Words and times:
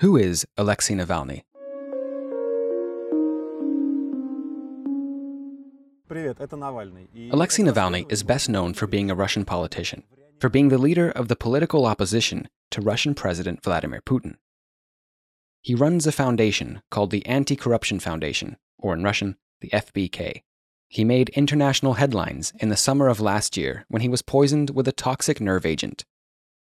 Who 0.00 0.16
is 0.16 0.46
Alexei 0.56 0.94
Navalny? 0.94 1.42
Alexei 7.32 7.64
Navalny 7.64 8.06
is 8.08 8.22
best 8.22 8.48
known 8.48 8.74
for 8.74 8.86
being 8.86 9.10
a 9.10 9.16
Russian 9.16 9.44
politician, 9.44 10.04
for 10.38 10.48
being 10.48 10.68
the 10.68 10.78
leader 10.78 11.10
of 11.10 11.26
the 11.26 11.34
political 11.34 11.84
opposition 11.84 12.46
to 12.70 12.80
Russian 12.80 13.12
President 13.16 13.60
Vladimir 13.64 14.00
Putin. 14.00 14.36
He 15.62 15.74
runs 15.74 16.06
a 16.06 16.12
foundation 16.12 16.80
called 16.92 17.10
the 17.10 17.26
Anti 17.26 17.56
Corruption 17.56 17.98
Foundation, 17.98 18.56
or 18.78 18.94
in 18.94 19.02
Russian, 19.02 19.36
the 19.60 19.70
FBK. 19.70 20.42
He 20.86 21.02
made 21.02 21.30
international 21.30 21.94
headlines 21.94 22.52
in 22.60 22.68
the 22.68 22.76
summer 22.76 23.08
of 23.08 23.18
last 23.18 23.56
year 23.56 23.84
when 23.88 24.02
he 24.02 24.08
was 24.08 24.22
poisoned 24.22 24.70
with 24.70 24.86
a 24.86 24.92
toxic 24.92 25.40
nerve 25.40 25.66
agent. 25.66 26.04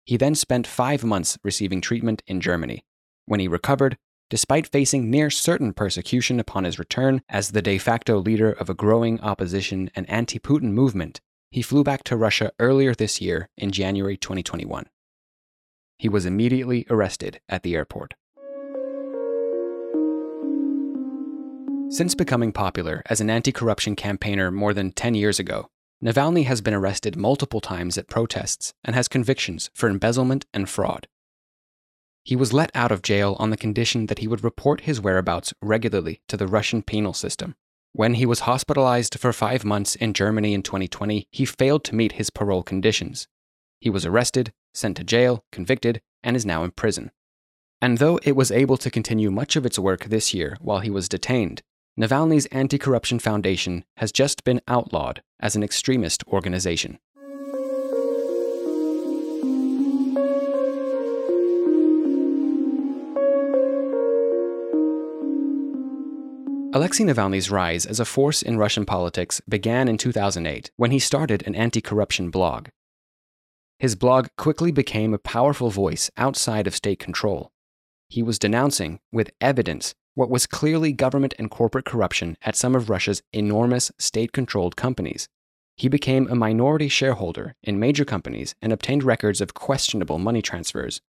He 0.05 0.17
then 0.17 0.33
spent 0.33 0.65
five 0.65 1.03
months 1.03 1.37
receiving 1.43 1.81
treatment 1.81 2.23
in 2.25 2.41
Germany. 2.41 2.83
When 3.27 3.41
he 3.41 3.49
recovered, 3.49 3.97
despite 4.29 4.67
facing 4.67 5.09
near 5.09 5.29
certain 5.29 5.73
persecution 5.73 6.39
upon 6.39 6.63
his 6.63 6.79
return 6.79 7.21
as 7.27 7.51
the 7.51 7.61
de 7.61 7.77
facto 7.77 8.19
leader 8.19 8.53
of 8.53 8.69
a 8.69 8.73
growing 8.73 9.19
opposition 9.19 9.91
and 9.95 10.09
anti 10.09 10.39
Putin 10.39 10.71
movement, 10.71 11.19
he 11.51 11.61
flew 11.61 11.83
back 11.83 12.05
to 12.05 12.15
Russia 12.15 12.53
earlier 12.57 12.95
this 12.95 13.19
year 13.19 13.49
in 13.57 13.71
January 13.71 14.15
2021. 14.15 14.85
He 15.97 16.07
was 16.07 16.25
immediately 16.25 16.87
arrested 16.89 17.41
at 17.49 17.63
the 17.63 17.75
airport. 17.75 18.13
Since 21.89 22.15
becoming 22.15 22.53
popular 22.53 23.01
as 23.07 23.19
an 23.19 23.29
anti 23.29 23.51
corruption 23.51 23.97
campaigner 23.97 24.51
more 24.51 24.73
than 24.73 24.93
10 24.93 25.15
years 25.15 25.37
ago, 25.37 25.67
Navalny 26.01 26.45
has 26.45 26.61
been 26.61 26.73
arrested 26.73 27.17
multiple 27.17 27.59
times 27.59 27.97
at 27.97 28.07
protests 28.07 28.73
and 28.85 28.95
has 28.95 29.09
convictions 29.09 29.69
for 29.73 29.89
embezzlement 29.89 30.45
and 30.53 30.69
fraud. 30.69 31.07
He 32.27 32.35
was 32.35 32.51
let 32.51 32.71
out 32.75 32.91
of 32.91 33.03
jail 33.03 33.37
on 33.39 33.51
the 33.51 33.55
condition 33.55 34.07
that 34.07 34.19
he 34.19 34.27
would 34.27 34.43
report 34.43 34.81
his 34.81 34.99
whereabouts 34.99 35.53
regularly 35.61 36.19
to 36.27 36.35
the 36.35 36.45
Russian 36.45 36.81
penal 36.81 37.13
system. 37.13 37.55
When 37.93 38.15
he 38.15 38.25
was 38.25 38.41
hospitalized 38.41 39.17
for 39.17 39.31
five 39.31 39.63
months 39.63 39.95
in 39.95 40.11
Germany 40.11 40.53
in 40.53 40.61
2020, 40.61 41.29
he 41.31 41.45
failed 41.45 41.85
to 41.85 41.95
meet 41.95 42.11
his 42.19 42.29
parole 42.29 42.63
conditions. 42.63 43.29
He 43.79 43.89
was 43.89 44.05
arrested, 44.05 44.51
sent 44.73 44.97
to 44.97 45.05
jail, 45.05 45.45
convicted, 45.53 46.01
and 46.21 46.35
is 46.35 46.45
now 46.45 46.65
in 46.65 46.71
prison. 46.71 47.11
And 47.81 47.97
though 47.97 48.19
it 48.23 48.35
was 48.35 48.51
able 48.51 48.75
to 48.75 48.91
continue 48.91 49.31
much 49.31 49.55
of 49.55 49.65
its 49.65 49.79
work 49.79 50.03
this 50.03 50.33
year 50.33 50.57
while 50.59 50.81
he 50.81 50.89
was 50.89 51.07
detained, 51.07 51.61
Navalny's 51.97 52.45
Anti 52.47 52.77
Corruption 52.77 53.19
Foundation 53.19 53.85
has 53.95 54.11
just 54.11 54.43
been 54.43 54.59
outlawed 54.67 55.23
as 55.39 55.55
an 55.55 55.63
extremist 55.63 56.25
organization. 56.27 56.99
Alexei 66.77 67.03
Navalny's 67.05 67.49
rise 67.49 67.87
as 67.87 67.99
a 67.99 68.05
force 68.05 68.43
in 68.43 68.59
Russian 68.59 68.85
politics 68.85 69.41
began 69.49 69.87
in 69.87 69.97
2008 69.97 70.69
when 70.75 70.91
he 70.91 70.99
started 70.99 71.41
an 71.47 71.55
anti 71.55 71.81
corruption 71.81 72.29
blog. 72.29 72.67
His 73.79 73.95
blog 73.95 74.27
quickly 74.37 74.71
became 74.71 75.11
a 75.11 75.17
powerful 75.17 75.71
voice 75.71 76.11
outside 76.17 76.67
of 76.67 76.75
state 76.75 76.99
control. 76.99 77.49
He 78.09 78.21
was 78.21 78.37
denouncing, 78.37 78.99
with 79.11 79.31
evidence, 79.41 79.95
what 80.13 80.29
was 80.29 80.45
clearly 80.45 80.93
government 80.93 81.33
and 81.39 81.49
corporate 81.49 81.83
corruption 81.85 82.37
at 82.43 82.55
some 82.55 82.75
of 82.75 82.91
Russia's 82.91 83.23
enormous 83.33 83.91
state 83.97 84.31
controlled 84.31 84.75
companies. 84.75 85.27
He 85.77 85.87
became 85.87 86.27
a 86.27 86.35
minority 86.35 86.89
shareholder 86.89 87.55
in 87.63 87.79
major 87.79 88.05
companies 88.05 88.53
and 88.61 88.71
obtained 88.71 89.03
records 89.03 89.41
of 89.41 89.55
questionable 89.55 90.19
money 90.19 90.43
transfers. 90.43 91.01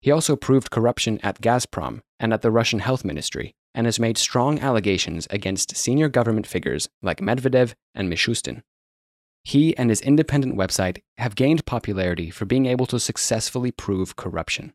He 0.00 0.10
also 0.10 0.34
proved 0.34 0.72
corruption 0.72 1.20
at 1.22 1.40
Gazprom 1.40 2.00
and 2.18 2.32
at 2.32 2.42
the 2.42 2.50
Russian 2.50 2.80
Health 2.80 3.04
Ministry, 3.04 3.54
and 3.74 3.86
has 3.86 3.98
made 3.98 4.16
strong 4.16 4.60
allegations 4.60 5.26
against 5.30 5.76
senior 5.76 6.08
government 6.08 6.46
figures 6.46 6.88
like 7.02 7.20
Medvedev 7.20 7.74
and 7.94 8.10
Mishustin. 8.10 8.62
He 9.42 9.76
and 9.76 9.90
his 9.90 10.00
independent 10.00 10.56
website 10.56 11.02
have 11.18 11.34
gained 11.34 11.66
popularity 11.66 12.30
for 12.30 12.46
being 12.46 12.66
able 12.66 12.86
to 12.86 12.98
successfully 12.98 13.70
prove 13.70 14.16
corruption. 14.16 14.72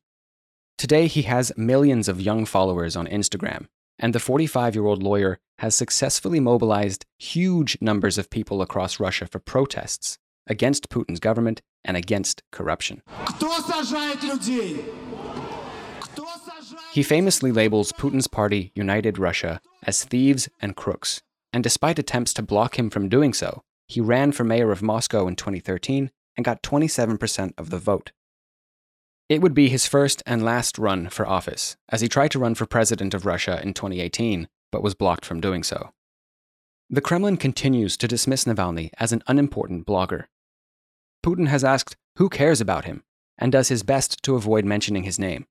Today, 0.77 1.07
he 1.07 1.23
has 1.23 1.51
millions 1.57 2.07
of 2.07 2.21
young 2.21 2.45
followers 2.45 2.95
on 2.95 3.07
Instagram, 3.07 3.67
and 3.97 4.13
the 4.13 4.19
45 4.19 4.75
year 4.75 4.85
old 4.85 5.01
lawyer 5.03 5.39
has 5.57 5.75
successfully 5.75 6.39
mobilized 6.39 7.05
huge 7.17 7.77
numbers 7.81 8.17
of 8.17 8.29
people 8.29 8.61
across 8.61 8.99
Russia 8.99 9.25
for 9.25 9.39
protests 9.39 10.17
against 10.47 10.89
Putin's 10.89 11.19
government 11.19 11.61
and 11.83 11.97
against 11.97 12.43
corruption. 12.51 13.01
He 16.99 17.03
famously 17.03 17.53
labels 17.53 17.93
Putin's 17.93 18.27
party, 18.27 18.73
United 18.75 19.17
Russia, 19.17 19.61
as 19.83 20.03
thieves 20.03 20.49
and 20.59 20.75
crooks, 20.75 21.21
and 21.53 21.63
despite 21.63 21.97
attempts 21.97 22.33
to 22.33 22.41
block 22.41 22.77
him 22.77 22.89
from 22.89 23.07
doing 23.07 23.33
so, 23.33 23.63
he 23.87 24.01
ran 24.01 24.33
for 24.33 24.43
mayor 24.43 24.69
of 24.73 24.81
Moscow 24.81 25.25
in 25.25 25.38
2013 25.38 26.11
and 26.35 26.43
got 26.43 26.61
27% 26.61 27.53
of 27.57 27.69
the 27.69 27.77
vote. 27.77 28.11
It 29.29 29.41
would 29.41 29.53
be 29.53 29.69
his 29.69 29.88
first 29.88 30.21
and 30.25 30.43
last 30.43 30.77
run 30.77 31.07
for 31.07 31.25
office, 31.25 31.77
as 31.88 32.01
he 32.01 32.09
tried 32.09 32.31
to 32.31 32.39
run 32.39 32.53
for 32.53 32.65
president 32.65 33.13
of 33.13 33.25
Russia 33.25 33.61
in 33.63 33.73
2018, 33.73 34.49
but 34.69 34.83
was 34.83 34.93
blocked 34.93 35.23
from 35.23 35.39
doing 35.39 35.63
so. 35.63 35.93
The 36.89 36.99
Kremlin 36.99 37.38
continues 37.38 37.95
to 37.95 38.09
dismiss 38.09 38.43
Navalny 38.43 38.89
as 38.99 39.13
an 39.13 39.23
unimportant 39.25 39.88
blogger. 39.88 40.25
Putin 41.25 41.47
has 41.47 41.63
asked 41.63 41.95
who 42.17 42.27
cares 42.27 42.59
about 42.59 42.83
him, 42.83 43.05
and 43.38 43.53
does 43.53 43.69
his 43.69 43.83
best 43.83 44.21
to 44.23 44.35
avoid 44.35 44.65
mentioning 44.65 45.03
his 45.03 45.17
name. 45.17 45.45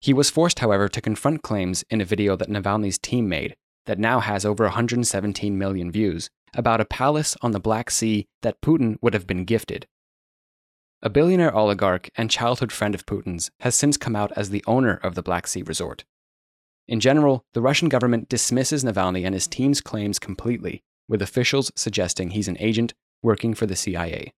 He 0.00 0.12
was 0.12 0.30
forced, 0.30 0.60
however, 0.60 0.88
to 0.88 1.00
confront 1.00 1.42
claims 1.42 1.84
in 1.90 2.00
a 2.00 2.04
video 2.04 2.36
that 2.36 2.48
Navalny's 2.48 2.98
team 2.98 3.28
made 3.28 3.56
that 3.86 3.98
now 3.98 4.20
has 4.20 4.44
over 4.44 4.64
117 4.64 5.56
million 5.56 5.90
views 5.92 6.28
about 6.54 6.80
a 6.80 6.84
palace 6.84 7.36
on 7.42 7.52
the 7.52 7.60
Black 7.60 7.90
Sea 7.90 8.26
that 8.42 8.60
Putin 8.60 8.96
would 9.00 9.14
have 9.14 9.26
been 9.26 9.44
gifted 9.44 9.86
a 11.02 11.10
billionaire 11.10 11.54
oligarch 11.54 12.10
and 12.16 12.30
childhood 12.30 12.72
friend 12.72 12.94
of 12.94 13.04
Putin's 13.06 13.50
has 13.60 13.74
since 13.74 13.96
come 13.96 14.16
out 14.16 14.32
as 14.34 14.50
the 14.50 14.64
owner 14.66 14.98
of 15.02 15.14
the 15.14 15.22
Black 15.22 15.46
Sea 15.46 15.62
resort. 15.62 16.04
In 16.88 17.00
general, 17.00 17.44
the 17.52 17.60
Russian 17.60 17.88
government 17.88 18.28
dismisses 18.28 18.82
Navalny 18.82 19.24
and 19.24 19.34
his 19.34 19.46
team's 19.46 19.80
claims 19.80 20.18
completely, 20.18 20.82
with 21.08 21.20
officials 21.20 21.70
suggesting 21.76 22.30
he's 22.30 22.48
an 22.48 22.56
agent 22.58 22.94
working 23.22 23.54
for 23.54 23.66
the 23.66 23.76
CIA. 23.76 24.32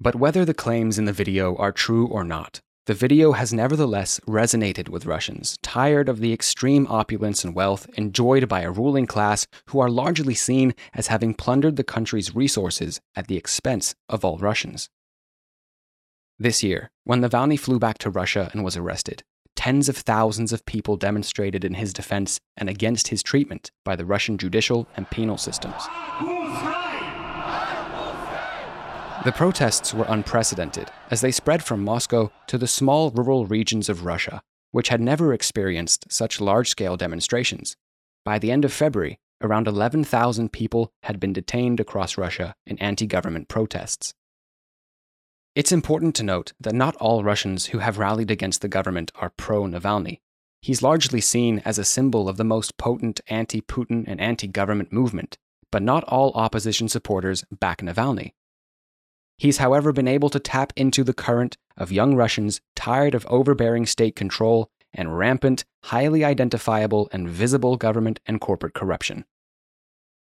But 0.00 0.14
whether 0.14 0.44
the 0.44 0.54
claims 0.54 0.98
in 0.98 1.04
the 1.06 1.12
video 1.12 1.56
are 1.56 1.72
true 1.72 2.06
or 2.06 2.24
not, 2.24 2.60
the 2.88 2.94
video 2.94 3.32
has 3.32 3.52
nevertheless 3.52 4.18
resonated 4.20 4.88
with 4.88 5.04
Russians, 5.04 5.58
tired 5.60 6.08
of 6.08 6.20
the 6.20 6.32
extreme 6.32 6.86
opulence 6.88 7.44
and 7.44 7.54
wealth 7.54 7.86
enjoyed 7.98 8.48
by 8.48 8.62
a 8.62 8.70
ruling 8.70 9.04
class 9.04 9.46
who 9.66 9.78
are 9.78 9.90
largely 9.90 10.34
seen 10.34 10.74
as 10.94 11.08
having 11.08 11.34
plundered 11.34 11.76
the 11.76 11.84
country's 11.84 12.34
resources 12.34 12.98
at 13.14 13.26
the 13.26 13.36
expense 13.36 13.94
of 14.08 14.24
all 14.24 14.38
Russians. 14.38 14.88
This 16.38 16.62
year, 16.62 16.90
when 17.04 17.20
Navalny 17.20 17.60
flew 17.60 17.78
back 17.78 17.98
to 17.98 18.08
Russia 18.08 18.48
and 18.54 18.64
was 18.64 18.78
arrested, 18.78 19.22
tens 19.54 19.90
of 19.90 19.98
thousands 19.98 20.54
of 20.54 20.64
people 20.64 20.96
demonstrated 20.96 21.66
in 21.66 21.74
his 21.74 21.92
defense 21.92 22.40
and 22.56 22.70
against 22.70 23.08
his 23.08 23.22
treatment 23.22 23.70
by 23.84 23.96
the 23.96 24.06
Russian 24.06 24.38
judicial 24.38 24.88
and 24.96 25.10
penal 25.10 25.36
systems. 25.36 25.82
The 29.28 29.32
protests 29.32 29.92
were 29.92 30.06
unprecedented 30.08 30.90
as 31.10 31.20
they 31.20 31.32
spread 31.32 31.62
from 31.62 31.84
Moscow 31.84 32.32
to 32.46 32.56
the 32.56 32.66
small 32.66 33.10
rural 33.10 33.44
regions 33.44 33.90
of 33.90 34.06
Russia, 34.06 34.40
which 34.70 34.88
had 34.88 35.02
never 35.02 35.34
experienced 35.34 36.10
such 36.10 36.40
large 36.40 36.70
scale 36.70 36.96
demonstrations. 36.96 37.76
By 38.24 38.38
the 38.38 38.50
end 38.50 38.64
of 38.64 38.72
February, 38.72 39.18
around 39.42 39.68
11,000 39.68 40.50
people 40.50 40.94
had 41.02 41.20
been 41.20 41.34
detained 41.34 41.78
across 41.78 42.16
Russia 42.16 42.54
in 42.66 42.78
anti 42.78 43.06
government 43.06 43.48
protests. 43.48 44.14
It's 45.54 45.72
important 45.72 46.14
to 46.14 46.22
note 46.22 46.54
that 46.58 46.74
not 46.74 46.96
all 46.96 47.22
Russians 47.22 47.66
who 47.66 47.80
have 47.80 47.98
rallied 47.98 48.30
against 48.30 48.62
the 48.62 48.66
government 48.66 49.12
are 49.16 49.34
pro 49.36 49.64
Navalny. 49.64 50.20
He's 50.62 50.80
largely 50.80 51.20
seen 51.20 51.60
as 51.66 51.78
a 51.78 51.84
symbol 51.84 52.30
of 52.30 52.38
the 52.38 52.44
most 52.44 52.78
potent 52.78 53.20
anti 53.28 53.60
Putin 53.60 54.04
and 54.06 54.22
anti 54.22 54.46
government 54.46 54.90
movement, 54.90 55.36
but 55.70 55.82
not 55.82 56.02
all 56.04 56.32
opposition 56.32 56.88
supporters 56.88 57.44
back 57.50 57.82
Navalny. 57.82 58.32
He's, 59.38 59.58
however, 59.58 59.92
been 59.92 60.08
able 60.08 60.30
to 60.30 60.40
tap 60.40 60.72
into 60.76 61.04
the 61.04 61.14
current 61.14 61.56
of 61.76 61.92
young 61.92 62.16
Russians 62.16 62.60
tired 62.74 63.14
of 63.14 63.26
overbearing 63.26 63.86
state 63.86 64.16
control 64.16 64.70
and 64.92 65.16
rampant, 65.16 65.64
highly 65.84 66.24
identifiable, 66.24 67.08
and 67.12 67.28
visible 67.28 67.76
government 67.76 68.20
and 68.26 68.40
corporate 68.40 68.74
corruption. 68.74 69.24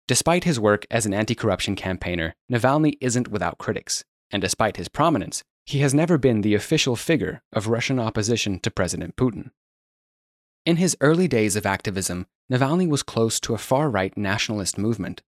Despite 0.06 0.44
his 0.44 0.60
work 0.60 0.86
as 0.90 1.06
an 1.06 1.14
anti 1.14 1.34
corruption 1.34 1.74
campaigner, 1.74 2.34
Navalny 2.50 2.98
isn't 3.00 3.28
without 3.28 3.58
critics 3.58 4.04
and 4.30 4.42
despite 4.42 4.76
his 4.76 4.88
prominence, 4.88 5.42
he 5.64 5.80
has 5.80 5.94
never 5.94 6.18
been 6.18 6.40
the 6.40 6.54
official 6.54 6.96
figure 6.96 7.42
of 7.52 7.68
Russian 7.68 7.98
opposition 7.98 8.58
to 8.60 8.70
President 8.70 9.16
Putin. 9.16 9.50
In 10.64 10.76
his 10.76 10.96
early 11.00 11.28
days 11.28 11.56
of 11.56 11.66
activism, 11.66 12.26
Navalny 12.50 12.88
was 12.88 13.02
close 13.02 13.40
to 13.40 13.54
a 13.54 13.58
far 13.58 13.90
right 13.90 14.16
nationalist 14.16 14.78
movement. 14.78 15.22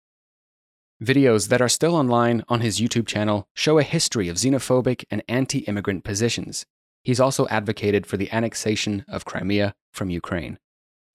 Videos 1.02 1.48
that 1.48 1.62
are 1.62 1.68
still 1.68 1.94
online 1.94 2.44
on 2.48 2.60
his 2.60 2.78
YouTube 2.78 3.06
channel 3.06 3.48
show 3.54 3.78
a 3.78 3.82
history 3.82 4.28
of 4.28 4.36
xenophobic 4.36 5.04
and 5.10 5.22
anti 5.28 5.60
immigrant 5.60 6.04
positions. 6.04 6.66
he's 7.02 7.18
also 7.18 7.48
advocated 7.48 8.06
for 8.06 8.18
the 8.18 8.30
annexation 8.30 9.02
of 9.08 9.24
Crimea 9.24 9.74
from 9.94 10.10
Ukraine. 10.10 10.58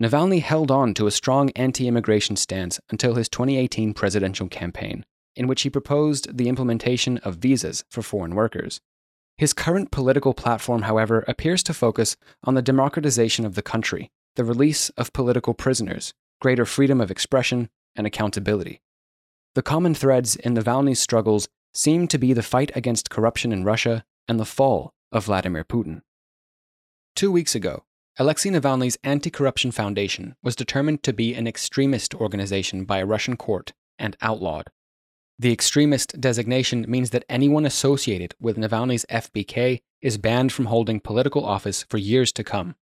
Navalny 0.02 0.42
held 0.42 0.72
on 0.72 0.96
to 0.96 1.06
a 1.06 1.12
strong 1.12 1.52
anti 1.52 1.88
immigration 1.88 2.36
stance 2.36 2.80
until 2.90 3.14
his 3.14 3.30
2018 3.30 3.94
presidential 3.94 4.48
campaign, 4.48 5.06
in 5.36 5.46
which 5.46 5.62
he 5.62 5.70
proposed 5.70 6.36
the 6.36 6.50
implementation 6.50 7.20
of 7.20 7.36
visas 7.36 7.84
for 7.92 8.02
foreign 8.02 8.34
workers. 8.34 8.82
His 9.38 9.54
current 9.54 9.92
political 9.92 10.34
platform, 10.34 10.82
however, 10.82 11.24
appears 11.28 11.62
to 11.62 11.76
focus 11.76 12.18
on 12.44 12.56
the 12.56 12.64
democratization 12.64 13.46
of 13.46 13.54
the 13.54 13.62
country, 13.62 14.10
the 14.36 14.44
release 14.44 14.90
of 14.98 15.14
political 15.14 15.54
prisoners, 15.54 16.12
greater 16.42 16.66
freedom 16.66 17.00
of 17.00 17.12
expression, 17.12 17.70
and 17.96 18.08
accountability. 18.08 18.82
The 19.56 19.64
common 19.64 19.96
threads 19.96 20.36
in 20.36 20.54
the 20.54 20.62
Navalny's 20.62 21.00
struggles 21.00 21.48
seem 21.74 22.10
to 22.10 22.18
be 22.18 22.34
the 22.34 22.44
fight 22.44 22.72
against 22.76 23.10
corruption 23.10 23.54
in 23.54 23.64
Russia 23.64 24.04
and 24.28 24.38
the 24.38 24.46
fall 24.46 24.94
of 25.14 25.26
Vladimir 25.26 25.64
Putin. 25.64 26.02
Two 27.16 27.32
weeks 27.32 27.56
ago, 27.56 27.86
Alexei 28.20 28.50
Navalny's 28.50 28.98
Anti 29.02 29.30
Corruption 29.30 29.72
Foundation 29.72 30.36
was 30.44 30.58
determined 30.58 31.04
to 31.04 31.14
be 31.14 31.34
an 31.34 31.48
extremist 31.48 32.14
organization 32.14 32.84
by 32.84 32.98
a 32.98 33.06
Russian 33.06 33.38
court 33.38 33.72
and 33.98 34.18
outlawed. 34.22 34.68
The 35.40 35.54
extremist 35.54 36.20
designation 36.20 36.86
means 36.90 37.12
that 37.12 37.26
anyone 37.30 37.66
associated 37.66 38.36
with 38.40 38.58
Navalny's 38.58 39.06
FBK 39.10 39.80
is 40.02 40.18
banned 40.18 40.52
from 40.52 40.66
holding 40.66 41.00
political 41.00 41.46
office 41.46 41.86
for 41.90 41.98
years 41.98 42.34
to 42.34 42.44
come. 42.44 42.76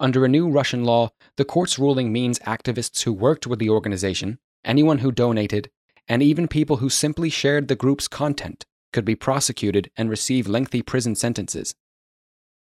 Under 0.00 0.24
a 0.24 0.28
new 0.30 0.48
Russian 0.48 0.82
law, 0.82 1.10
the 1.36 1.44
court's 1.44 1.78
ruling 1.78 2.10
means 2.10 2.38
activists 2.38 3.02
who 3.02 3.12
worked 3.12 3.46
with 3.46 3.58
the 3.58 3.70
organization, 3.70 4.38
anyone 4.64 4.98
who 4.98 5.12
donated, 5.12 5.70
and 6.08 6.22
even 6.22 6.48
people 6.48 6.76
who 6.76 6.88
simply 6.88 7.30
shared 7.30 7.68
the 7.68 7.76
group's 7.76 8.08
content 8.08 8.64
could 8.92 9.04
be 9.04 9.14
prosecuted 9.14 9.90
and 9.96 10.08
receive 10.08 10.48
lengthy 10.48 10.82
prison 10.82 11.14
sentences. 11.14 11.74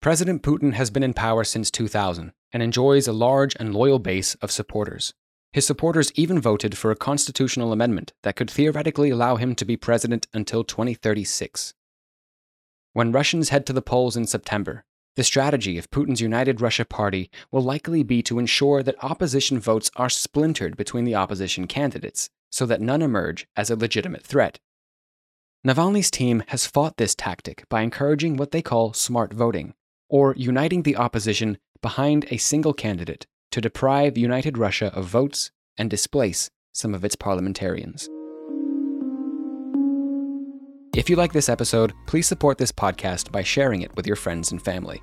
President 0.02 0.44
Putin 0.44 0.74
has 0.74 0.90
been 0.90 1.04
in 1.04 1.14
power 1.14 1.44
since 1.44 1.72
2000 1.72 2.32
and 2.54 2.64
enjoys 2.64 3.08
a 3.08 3.14
large 3.14 3.56
and 3.60 3.74
loyal 3.74 4.00
base 4.00 4.36
of 4.36 4.52
supporters. 4.52 5.14
His 5.52 5.66
supporters 5.66 6.12
even 6.16 6.40
voted 6.40 6.78
for 6.78 6.92
a 6.92 6.96
constitutional 6.96 7.74
amendment 7.74 8.14
that 8.24 8.36
could 8.36 8.52
theoretically 8.52 9.10
allow 9.10 9.36
him 9.36 9.56
to 9.56 9.66
be 9.66 9.76
president 9.78 10.28
until 10.34 10.64
2036. 10.64 11.74
When 12.94 13.12
Russians 13.12 13.50
head 13.50 13.66
to 13.66 13.74
the 13.74 13.82
polls 13.82 14.16
in 14.16 14.28
September, 14.28 14.86
the 15.16 15.24
strategy 15.24 15.78
of 15.78 15.90
Putin's 15.90 16.22
United 16.22 16.62
Russia 16.62 16.86
Party 16.86 17.30
will 17.52 17.64
likely 17.64 18.04
be 18.04 18.22
to 18.24 18.40
ensure 18.40 18.84
that 18.84 19.04
opposition 19.04 19.60
votes 19.60 19.92
are 19.96 20.10
splintered 20.10 20.78
between 20.78 21.04
the 21.04 21.16
opposition 21.16 21.68
candidates 21.68 22.30
so 22.50 22.66
that 22.66 22.82
none 22.82 23.02
emerge 23.02 23.48
as 23.56 23.70
a 23.70 23.76
legitimate 23.76 24.24
threat. 24.24 24.60
Navalny's 25.66 26.10
team 26.10 26.44
has 26.48 26.66
fought 26.66 26.98
this 26.98 27.16
tactic 27.16 27.68
by 27.70 27.82
encouraging 27.82 28.38
what 28.38 28.52
they 28.52 28.62
call 28.62 28.94
smart 28.94 29.34
voting, 29.34 29.74
or 30.10 30.34
uniting 30.36 30.84
the 30.84 30.96
opposition 30.96 31.58
behind 31.82 32.26
a 32.30 32.38
single 32.38 32.74
candidate 32.74 33.28
to 33.52 33.62
deprive 33.62 34.18
United 34.18 34.58
Russia 34.58 34.92
of 34.96 35.06
votes 35.06 35.52
and 35.78 35.90
displace 35.90 36.50
some 36.72 36.94
of 36.94 37.04
its 37.04 37.16
parliamentarians. 37.16 38.08
If 40.96 41.10
you 41.10 41.16
like 41.16 41.34
this 41.34 41.50
episode, 41.50 41.94
please 42.08 42.28
support 42.28 42.58
this 42.58 42.72
podcast 42.72 43.32
by 43.32 43.44
sharing 43.44 43.82
it 43.82 43.96
with 43.96 44.08
your 44.08 44.16
friends 44.16 44.52
and 44.52 44.62
family. 44.62 45.02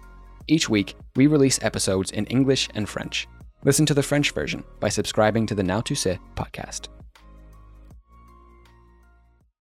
Each 0.49 0.69
week, 0.69 0.95
we 1.17 1.27
release 1.27 1.63
episodes 1.63 2.11
in 2.11 2.27
English 2.27 2.69
and 2.75 2.89
French. 2.89 3.27
Listen 3.65 3.87
to 3.87 3.95
the 3.95 4.03
French 4.03 4.33
version 4.33 4.65
by 4.81 4.89
subscribing 4.89 5.47
to 5.47 5.55
the 5.55 5.63
Now 5.63 5.81
to 5.83 5.95
Sais 5.95 6.19
podcast. 6.35 6.89